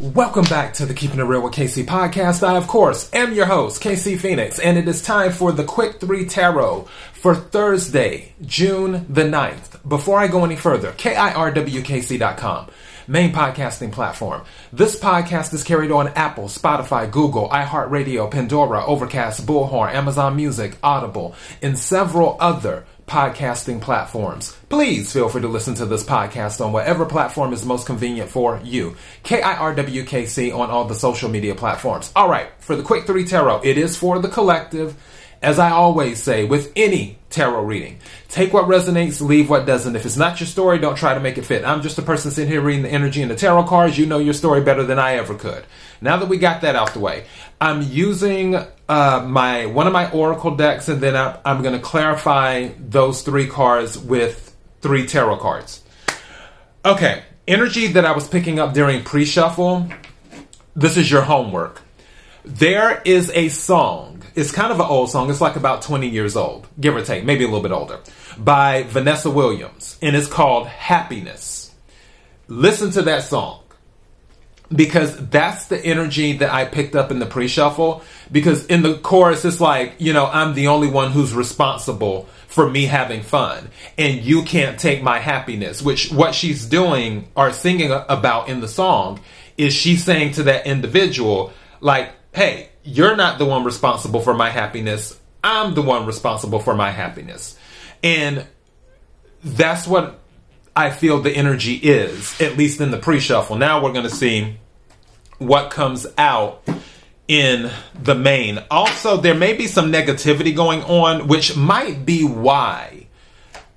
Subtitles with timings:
[0.00, 2.42] Welcome back to the Keeping It Real with KC podcast.
[2.42, 6.00] I, of course, am your host, KC Phoenix, and it is time for the Quick
[6.00, 9.86] 3 Tarot for Thursday, June the 9th.
[9.86, 12.68] Before I go any further, KIRWKC.com,
[13.08, 14.42] main podcasting platform.
[14.72, 21.34] This podcast is carried on Apple, Spotify, Google, iHeartRadio, Pandora, Overcast, Bullhorn, Amazon Music, Audible,
[21.60, 24.56] and several other podcasting platforms.
[24.68, 28.60] Please feel free to listen to this podcast on whatever platform is most convenient for
[28.62, 28.96] you.
[29.24, 32.12] KIRWKC on all the social media platforms.
[32.14, 34.94] All right, for the quick three tarot, it is for the collective.
[35.42, 39.96] As I always say, with any tarot reading, take what resonates, leave what doesn't.
[39.96, 41.64] If it's not your story, don't try to make it fit.
[41.64, 43.98] I'm just a person sitting here reading the energy and the tarot cards.
[43.98, 45.64] You know your story better than I ever could.
[46.00, 47.24] Now that we got that out the way,
[47.60, 51.80] I'm using uh, my one of my oracle decks, and then I, I'm going to
[51.80, 55.84] clarify those three cards with three tarot cards.
[56.84, 59.88] Okay, energy that I was picking up during pre-shuffle.
[60.74, 61.82] This is your homework.
[62.44, 64.24] There is a song.
[64.34, 65.30] It's kind of an old song.
[65.30, 68.00] It's like about 20 years old, give or take, maybe a little bit older,
[68.38, 71.72] by Vanessa Williams, and it's called Happiness.
[72.48, 73.59] Listen to that song
[74.72, 78.02] because that's the energy that I picked up in the pre shuffle.
[78.30, 82.68] Because in the chorus, it's like, you know, I'm the only one who's responsible for
[82.68, 85.82] me having fun, and you can't take my happiness.
[85.82, 89.20] Which, what she's doing or singing about in the song
[89.56, 94.50] is she's saying to that individual, like, hey, you're not the one responsible for my
[94.50, 95.18] happiness.
[95.42, 97.58] I'm the one responsible for my happiness.
[98.02, 98.46] And
[99.42, 100.19] that's what
[100.74, 103.56] I feel the energy is, at least in the pre shuffle.
[103.56, 104.56] Now we're going to see
[105.38, 106.62] what comes out
[107.26, 107.70] in
[108.02, 108.62] the main.
[108.70, 113.06] Also, there may be some negativity going on, which might be why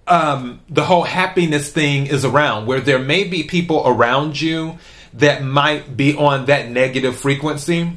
[0.08, 4.78] um, the whole happiness thing is around, where there may be people around you
[5.14, 7.92] that might be on that negative frequency.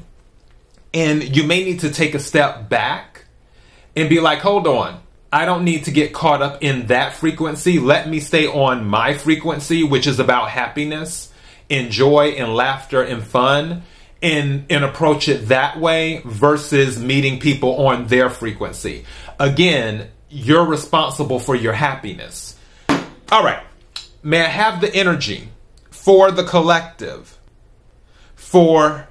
[0.95, 3.25] And you may need to take a step back
[3.97, 5.01] and be like, hold on.
[5.37, 7.79] I don't need to get caught up in that frequency.
[7.79, 11.31] Let me stay on my frequency, which is about happiness
[11.69, 13.83] and joy and laughter and fun
[14.23, 19.05] and and approach it that way versus meeting people on their frequency.
[19.39, 22.59] Again, you're responsible for your happiness.
[23.31, 23.63] All right.
[24.23, 25.51] May I have the energy
[25.91, 27.37] for the collective
[28.35, 29.07] for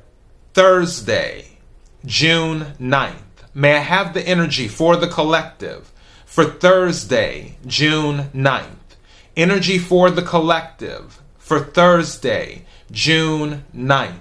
[0.56, 1.59] Thursday,
[2.03, 3.14] June 9th?
[3.53, 5.91] May I have the energy for the collective
[6.35, 8.97] for Thursday, June 9th?
[9.38, 14.19] Energy for the collective for Thursday, June 9th.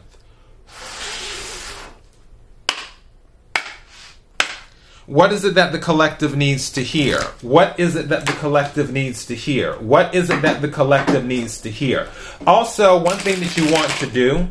[5.07, 7.21] What is it that the collective needs to hear?
[7.43, 9.75] What is it that the collective needs to hear?
[9.81, 12.09] What is it that the collective needs to hear?
[12.47, 14.47] Also, one thing that you want to do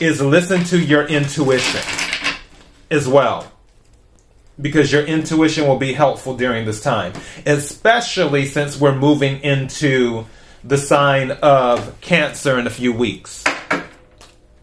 [0.00, 1.82] is listen to your intuition
[2.88, 3.50] as well.
[4.60, 7.12] Because your intuition will be helpful during this time,
[7.44, 10.26] especially since we're moving into
[10.62, 13.44] the sign of Cancer in a few weeks.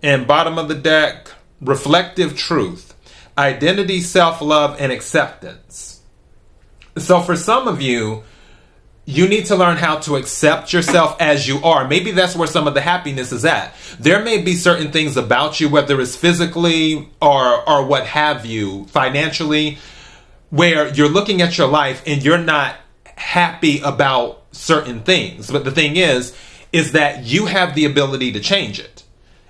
[0.01, 1.29] And bottom of the deck,
[1.59, 2.93] reflective truth,
[3.37, 6.01] identity, self love, and acceptance.
[6.97, 8.23] So, for some of you,
[9.05, 11.87] you need to learn how to accept yourself as you are.
[11.87, 13.75] Maybe that's where some of the happiness is at.
[13.99, 18.85] There may be certain things about you, whether it's physically or, or what have you,
[18.85, 19.79] financially,
[20.49, 22.75] where you're looking at your life and you're not
[23.05, 25.49] happy about certain things.
[25.49, 26.35] But the thing is,
[26.71, 29.03] is that you have the ability to change it.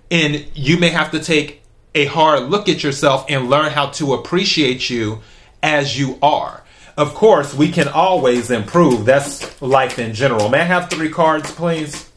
[0.09, 1.61] And you may have to take
[1.93, 5.21] a hard look at yourself and learn how to appreciate you
[5.61, 6.63] as you are.
[6.97, 9.05] Of course, we can always improve.
[9.05, 10.49] That's life in general.
[10.49, 12.09] May I have three cards, please?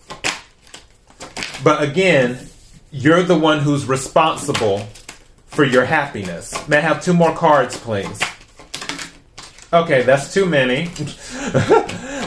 [1.62, 2.48] But again,
[2.90, 4.86] you're the one who's responsible
[5.46, 6.68] for your happiness.
[6.68, 8.20] May I have two more cards, please?
[9.72, 10.84] Okay, that's too many.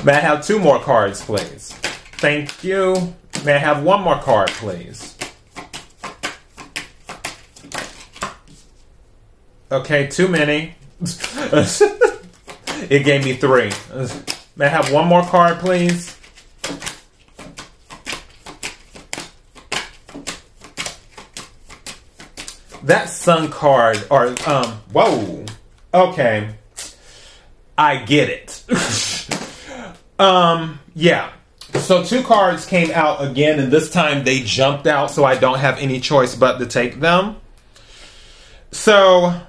[0.03, 1.71] May I have two more cards, please?
[2.19, 3.13] Thank you.
[3.45, 5.17] May I have one more card, please?
[9.71, 10.75] Okay, too many.
[12.89, 13.71] it gave me three.
[14.55, 16.15] May I have one more card, please?
[22.83, 25.45] That sun card, or, um, whoa.
[25.93, 26.55] Okay.
[27.77, 28.63] I get it.
[30.19, 31.31] um, yeah.
[31.73, 35.59] So two cards came out again, and this time they jumped out, so I don't
[35.59, 37.35] have any choice but to take them.
[38.71, 39.39] So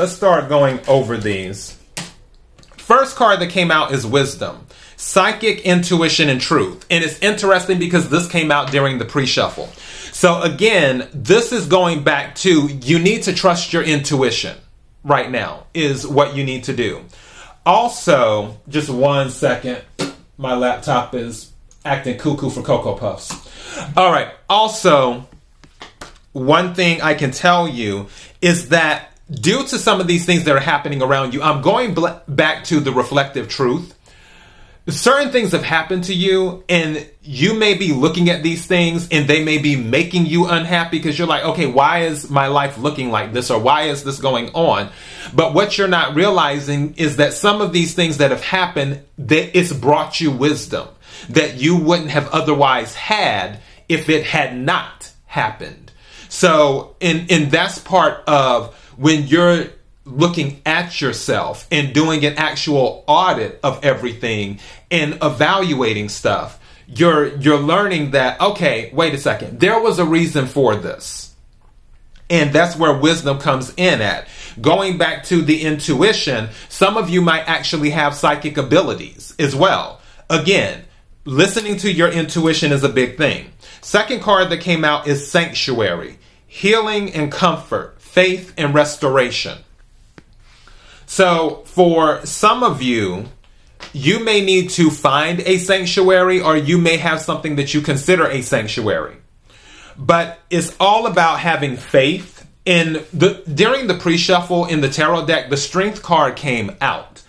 [0.00, 1.78] let's start going over these.
[2.78, 4.66] First card that came out is Wisdom.
[4.96, 6.86] psychic intuition and truth.
[6.90, 9.66] And it's interesting because this came out during the pre shuffle.
[10.10, 14.56] So again, this is going back to you need to trust your intuition
[15.04, 17.04] right now, is what you need to do.
[17.66, 19.82] Also, just one second.
[20.38, 21.52] My laptop is
[21.84, 23.34] acting cuckoo for Cocoa Puffs.
[23.94, 24.32] All right.
[24.48, 25.28] Also,
[26.32, 28.06] one thing I can tell you
[28.40, 31.94] is that due to some of these things that are happening around you, I'm going
[31.94, 33.94] bl- back to the reflective truth.
[34.88, 39.28] Certain things have happened to you and you may be looking at these things and
[39.28, 43.10] they may be making you unhappy because you're like okay why is my life looking
[43.10, 44.90] like this or why is this going on?
[45.32, 49.56] But what you're not realizing is that some of these things that have happened that
[49.56, 50.88] it's brought you wisdom
[51.28, 55.92] that you wouldn't have otherwise had if it had not happened.
[56.28, 59.64] So and and that's part of when you're
[60.04, 64.60] looking at yourself and doing an actual audit of everything
[64.90, 70.46] and evaluating stuff you're you're learning that okay wait a second there was a reason
[70.46, 71.34] for this.
[72.28, 74.28] And that's where wisdom comes in at.
[74.60, 80.00] Going back to the intuition some of you might actually have psychic abilities as well.
[80.28, 80.84] Again
[81.24, 83.52] listening to your intuition is a big thing.
[83.80, 89.58] Second card that came out is sanctuary healing and comfort faith and restoration
[91.10, 93.24] so for some of you,
[93.92, 98.28] you may need to find a sanctuary or you may have something that you consider
[98.28, 99.16] a sanctuary.
[99.98, 102.46] But it's all about having faith.
[102.64, 107.24] In the during the pre-shuffle in the tarot deck, the strength card came out.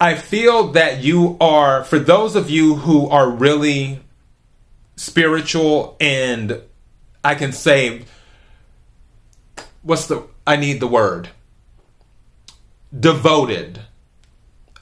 [0.00, 3.98] I feel that you are for those of you who are really
[4.94, 6.60] spiritual and
[7.24, 8.04] I can say
[9.86, 11.30] what's the I need the word
[12.98, 13.80] devoted.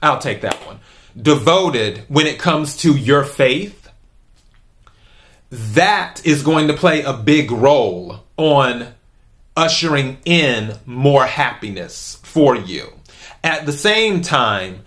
[0.01, 0.79] I'll take that one.
[1.19, 3.89] Devoted when it comes to your faith,
[5.49, 8.93] that is going to play a big role on
[9.55, 12.91] ushering in more happiness for you.
[13.43, 14.81] At the same time,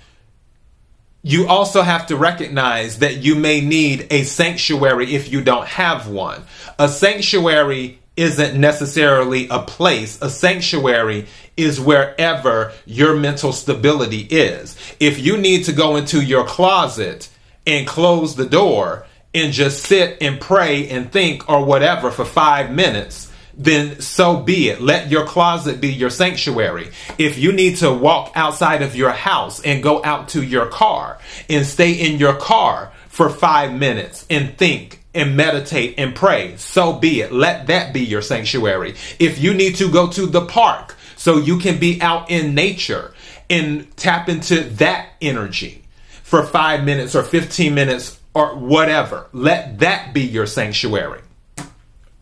[1.22, 6.06] you also have to recognize that you may need a sanctuary if you don't have
[6.08, 6.42] one.
[6.78, 10.20] A sanctuary isn't necessarily a place.
[10.20, 11.26] A sanctuary
[11.56, 14.76] is wherever your mental stability is.
[14.98, 17.28] If you need to go into your closet
[17.64, 22.72] and close the door and just sit and pray and think or whatever for five
[22.72, 24.80] minutes, then so be it.
[24.80, 26.90] Let your closet be your sanctuary.
[27.18, 31.18] If you need to walk outside of your house and go out to your car
[31.48, 36.92] and stay in your car for five minutes and think and meditate and pray, so
[36.92, 37.32] be it.
[37.32, 38.94] Let that be your sanctuary.
[39.18, 43.12] If you need to go to the park so you can be out in nature
[43.50, 45.82] and tap into that energy
[46.22, 49.26] for five minutes or 15 minutes or whatever.
[49.32, 51.22] Let that be your sanctuary.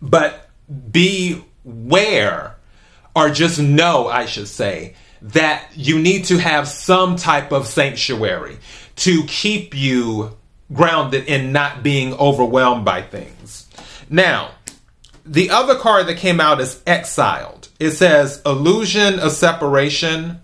[0.01, 0.49] But
[0.91, 2.57] beware,
[3.15, 8.59] or just know, I should say, that you need to have some type of sanctuary
[8.97, 10.37] to keep you
[10.73, 13.67] grounded in not being overwhelmed by things.
[14.09, 14.51] Now,
[15.25, 17.69] the other card that came out is exiled.
[17.79, 20.41] It says illusion of separation,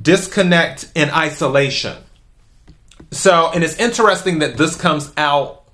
[0.00, 1.96] disconnect, and isolation.
[3.10, 5.64] So, and it's interesting that this comes out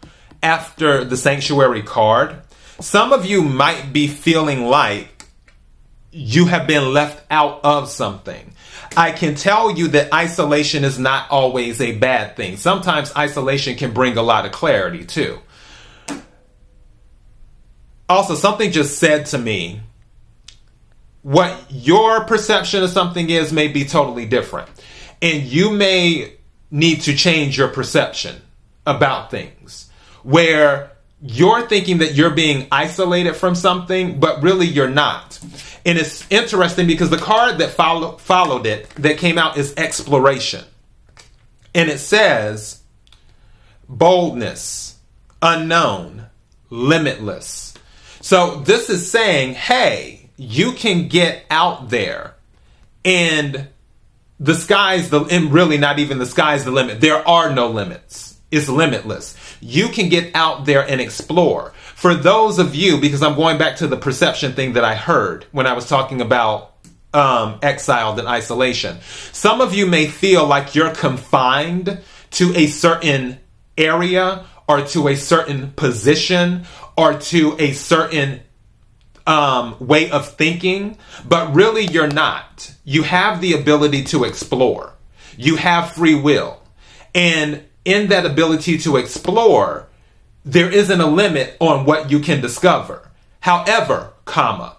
[0.43, 2.37] after the sanctuary card.
[2.81, 5.27] Some of you might be feeling like
[6.13, 8.53] you have been left out of something.
[8.97, 12.57] I can tell you that isolation is not always a bad thing.
[12.57, 15.41] Sometimes isolation can bring a lot of clarity too
[18.09, 19.81] also something just said to me
[21.23, 24.69] what your perception of something is may be totally different
[25.23, 26.33] and you may
[26.71, 28.41] need to change your perception
[28.87, 29.91] about things
[30.23, 30.91] where
[31.23, 35.39] you're thinking that you're being isolated from something but really you're not
[35.87, 40.65] and it's interesting because the card that follow, followed it that came out is exploration
[41.75, 42.83] and it says
[43.89, 44.99] boldness
[45.43, 46.27] unknown
[46.71, 47.75] limitless
[48.25, 52.37] so this is saying, hey, you can get out there
[53.05, 53.69] and
[54.41, 57.03] the sky's the and really not even the sky's the limit.
[57.03, 58.41] There are no limits.
[58.51, 59.37] It's limitless.
[59.61, 61.75] You can get out there and explore.
[61.95, 65.47] For those of you, because I'm going back to the perception thing that I heard
[65.53, 66.75] when I was talking about
[67.15, 68.99] um, exiled and isolation.
[69.33, 72.01] Some of you may feel like you're confined
[72.33, 73.39] to a certain
[73.79, 76.65] area or to a certain position
[76.97, 78.41] or to a certain
[79.27, 82.75] um, way of thinking, but really you're not.
[82.85, 84.95] You have the ability to explore.
[85.37, 86.61] You have free will.
[87.15, 89.89] And in that ability to explore,
[90.45, 93.09] there isn't a limit on what you can discover.
[93.41, 94.77] However, comma,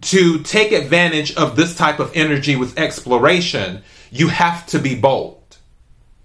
[0.00, 5.56] to take advantage of this type of energy with exploration, you have to be bold,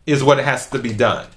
[0.05, 1.27] is what has to be done.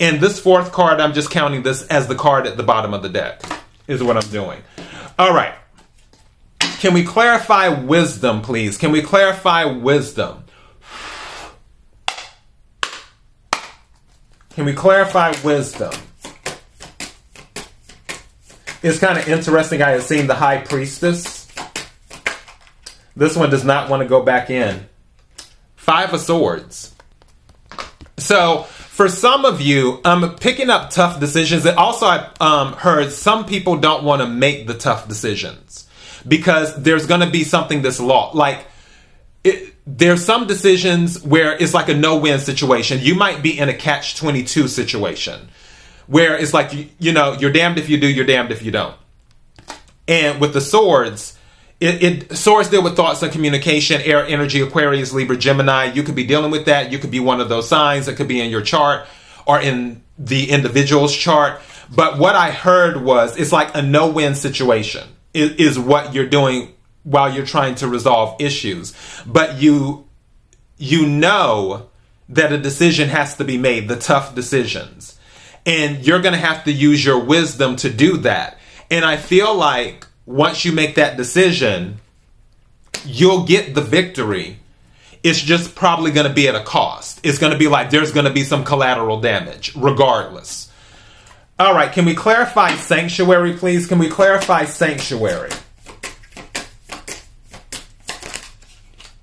[0.00, 3.02] And this fourth card, I'm just counting this as the card at the bottom of
[3.02, 3.42] the deck,
[3.86, 4.60] is what I'm doing.
[5.18, 5.54] All right.
[6.58, 8.76] Can we clarify wisdom, please?
[8.76, 10.44] Can we clarify wisdom?
[14.50, 15.92] Can we clarify wisdom?
[18.84, 19.80] It's kind of interesting.
[19.80, 21.48] I have seen the High Priestess.
[23.16, 24.86] This one does not want to go back in.
[25.74, 26.94] Five of Swords.
[28.18, 31.64] So, for some of you, I'm picking up tough decisions.
[31.64, 35.88] And also, I um, heard some people don't want to make the tough decisions
[36.28, 38.32] because there's going to be something that's law.
[38.34, 38.66] Like,
[39.44, 42.98] it, there's some decisions where it's like a no-win situation.
[43.00, 45.48] You might be in a catch-22 situation
[46.06, 48.70] where it's like you, you know you're damned if you do, you're damned if you
[48.70, 48.96] don't.
[50.06, 51.38] And with the swords,
[51.80, 55.92] it, it swords deal with thoughts and communication, air energy, Aquarius, Libra, Gemini.
[55.92, 56.92] You could be dealing with that.
[56.92, 59.06] You could be one of those signs that could be in your chart
[59.46, 61.60] or in the individual's chart.
[61.94, 66.72] But what I heard was it's like a no-win situation is, is what you're doing
[67.02, 68.94] while you're trying to resolve issues.
[69.26, 70.08] But you
[70.76, 71.88] you know
[72.28, 75.13] that a decision has to be made, the tough decisions.
[75.66, 78.58] And you're going to have to use your wisdom to do that.
[78.90, 81.98] And I feel like once you make that decision,
[83.04, 84.58] you'll get the victory.
[85.22, 87.20] It's just probably going to be at a cost.
[87.22, 90.70] It's going to be like there's going to be some collateral damage, regardless.
[91.58, 93.86] All right, can we clarify sanctuary, please?
[93.86, 95.50] Can we clarify sanctuary?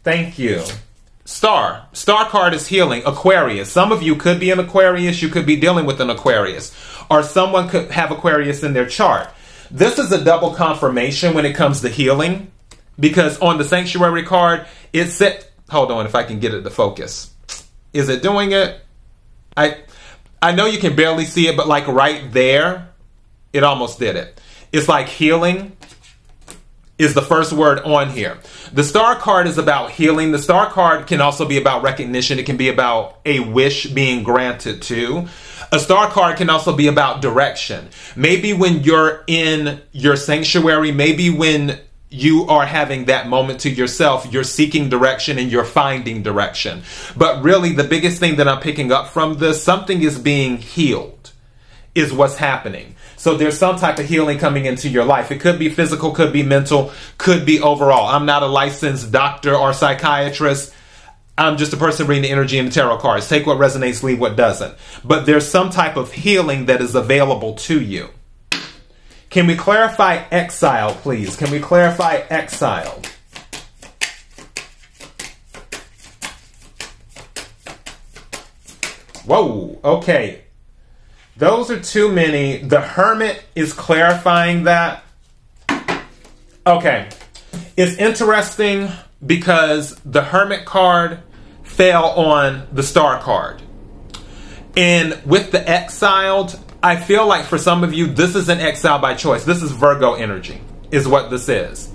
[0.04, 0.64] Thank you.
[1.32, 1.88] Star.
[1.94, 3.04] Star card is healing.
[3.06, 3.72] Aquarius.
[3.72, 5.22] Some of you could be an Aquarius.
[5.22, 6.76] You could be dealing with an Aquarius.
[7.10, 9.30] Or someone could have Aquarius in their chart.
[9.72, 12.52] This is a double confirmation when it comes to healing.
[13.00, 16.70] Because on the sanctuary card, it said, hold on if I can get it to
[16.70, 17.34] focus.
[17.94, 18.82] Is it doing it?
[19.56, 19.78] I
[20.42, 22.90] I know you can barely see it, but like right there,
[23.54, 24.40] it almost did it.
[24.74, 25.78] It's like healing
[27.02, 28.38] is the first word on here.
[28.74, 30.32] The star card is about healing.
[30.32, 32.38] The star card can also be about recognition.
[32.38, 35.28] It can be about a wish being granted to.
[35.72, 37.90] A star card can also be about direction.
[38.16, 41.80] Maybe when you're in your sanctuary, maybe when
[42.10, 46.84] you are having that moment to yourself, you're seeking direction and you're finding direction.
[47.18, 51.32] But really, the biggest thing that I'm picking up from this, something is being healed,
[51.96, 52.96] is what's happening.
[53.22, 55.30] So there's some type of healing coming into your life.
[55.30, 58.08] It could be physical, could be mental, could be overall.
[58.08, 60.74] I'm not a licensed doctor or psychiatrist.
[61.38, 63.30] I'm just a person reading the energy and the tarot cards.
[63.30, 64.76] Take what resonates, leave what doesn't.
[65.04, 68.10] But there's some type of healing that is available to you.
[69.30, 71.36] Can we clarify exile, please?
[71.36, 73.04] Can we clarify exile?
[79.26, 80.42] Whoa, okay.
[81.42, 82.58] Those are too many.
[82.58, 85.04] The Hermit is clarifying that.
[86.68, 87.10] Okay.
[87.76, 88.90] It's interesting
[89.26, 91.24] because the Hermit card
[91.64, 93.60] fell on the Star card.
[94.78, 99.00] And with the Exiled, I feel like for some of you, this is an exile
[99.00, 99.44] by choice.
[99.44, 101.92] This is Virgo energy, is what this is.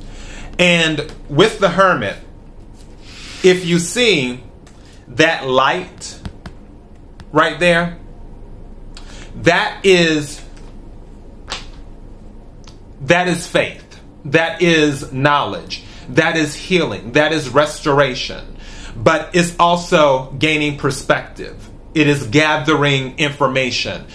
[0.59, 0.99] And
[1.29, 2.17] with the Hermit,
[3.45, 4.43] if you see
[5.07, 6.19] that light
[7.31, 7.97] right there,
[9.43, 10.43] that is
[13.03, 13.83] that is faith.
[14.27, 15.85] That is knowledge.
[16.11, 17.13] That is healing.
[17.13, 18.57] That is restoration.
[18.97, 21.69] But it's also gaining perspective.
[21.95, 24.07] It is gathering information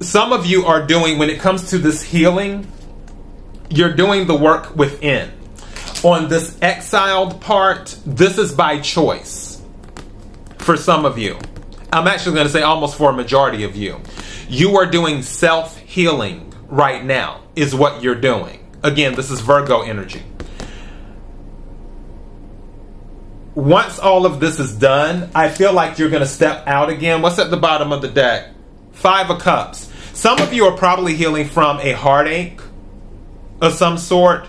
[0.00, 2.66] some of you are doing, when it comes to this healing,
[3.68, 5.30] you're doing the work within.
[6.02, 9.60] On this exiled part, this is by choice
[10.58, 11.38] for some of you.
[11.92, 14.00] I'm actually going to say almost for a majority of you.
[14.50, 18.58] You are doing self healing right now, is what you're doing.
[18.82, 20.24] Again, this is Virgo energy.
[23.54, 27.22] Once all of this is done, I feel like you're going to step out again.
[27.22, 28.48] What's at the bottom of the deck?
[28.90, 29.88] Five of Cups.
[30.14, 32.60] Some of you are probably healing from a heartache
[33.60, 34.46] of some sort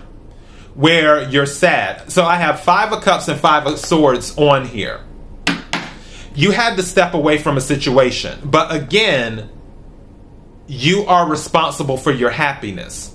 [0.74, 2.10] where you're sad.
[2.10, 5.00] So I have five of cups and five of swords on here.
[6.34, 8.40] You had to step away from a situation.
[8.42, 9.48] But again,
[10.72, 13.14] you are responsible for your happiness.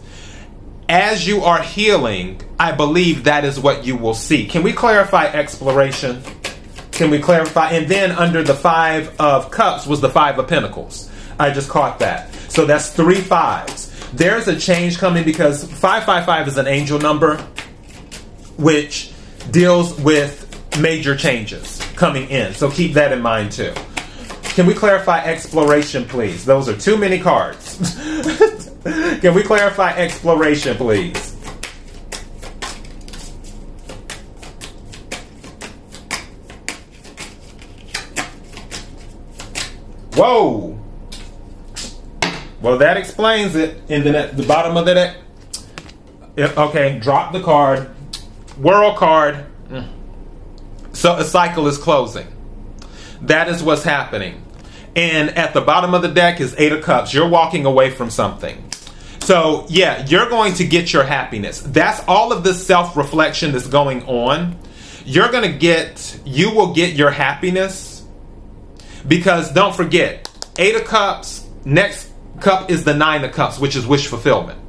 [0.87, 4.45] As you are healing, I believe that is what you will see.
[4.45, 6.21] Can we clarify exploration?
[6.91, 7.71] Can we clarify?
[7.71, 11.09] And then under the five of cups was the five of pentacles.
[11.39, 12.31] I just caught that.
[12.47, 13.91] So that's three fives.
[14.11, 17.37] There's a change coming because 555 is an angel number,
[18.57, 19.13] which
[19.49, 20.43] deals with
[20.79, 22.53] major changes coming in.
[22.53, 23.73] So keep that in mind too.
[24.57, 26.43] Can we clarify exploration, please?
[26.43, 27.77] Those are too many cards.
[29.21, 31.35] Can we clarify exploration, please?
[40.15, 40.79] Whoa!
[42.59, 43.79] Well, that explains it.
[43.89, 45.17] And then at the bottom of the deck,
[46.35, 47.91] okay, drop the card,
[48.57, 49.45] world card.
[49.69, 49.87] Mm.
[50.93, 52.25] So a cycle is closing.
[53.21, 54.45] That is what's happening.
[54.97, 57.13] And at the bottom of the deck is Eight of Cups.
[57.13, 58.67] You're walking away from something.
[59.19, 61.61] So, yeah, you're going to get your happiness.
[61.61, 64.57] That's all of this self reflection that's going on.
[65.05, 68.03] You're going to get, you will get your happiness
[69.07, 73.85] because don't forget, Eight of Cups, next cup is the Nine of Cups, which is
[73.85, 74.59] wish fulfillment.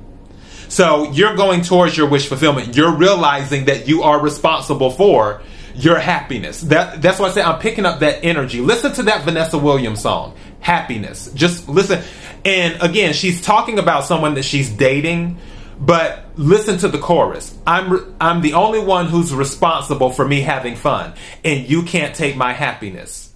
[0.69, 2.77] So, you're going towards your wish fulfillment.
[2.77, 5.41] You're realizing that you are responsible for
[5.79, 6.61] your happiness.
[6.63, 8.61] That that's why I say I'm picking up that energy.
[8.61, 11.31] Listen to that Vanessa Williams song, Happiness.
[11.33, 12.03] Just listen.
[12.45, 15.39] And again, she's talking about someone that she's dating,
[15.79, 17.57] but listen to the chorus.
[17.67, 22.37] I'm I'm the only one who's responsible for me having fun, and you can't take
[22.37, 23.33] my happiness.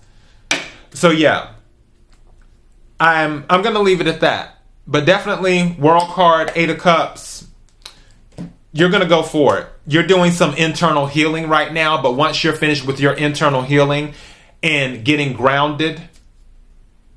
[0.94, 1.54] So yeah.
[2.98, 4.58] I'm I'm going to leave it at that.
[4.86, 7.48] But definitely World Card 8 of Cups
[8.72, 9.66] you're going to go for it.
[9.86, 14.14] You're doing some internal healing right now, but once you're finished with your internal healing
[14.62, 16.00] and getting grounded,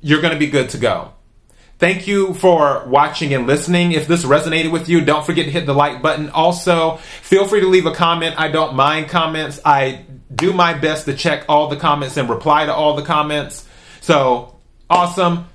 [0.02, 1.14] you're going to be good to go.
[1.78, 3.92] Thank you for watching and listening.
[3.92, 6.30] If this resonated with you, don't forget to hit the like button.
[6.30, 8.36] Also, feel free to leave a comment.
[8.40, 9.60] I don't mind comments.
[9.66, 13.68] I do my best to check all the comments and reply to all the comments.
[14.00, 14.56] So,
[14.90, 15.50] awesome.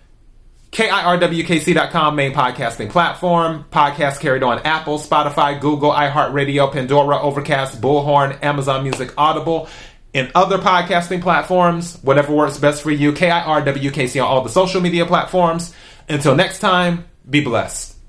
[0.72, 3.64] KIRWKC.com, main podcasting platform.
[3.72, 9.68] Podcast carried on Apple, Spotify, Google, iHeartRadio, Pandora, Overcast, Bullhorn, Amazon Music, Audible,
[10.14, 11.98] and other podcasting platforms.
[12.02, 13.12] Whatever works best for you.
[13.12, 15.74] KIRWKC on all the social media platforms.
[16.08, 17.99] Until next time, be blessed.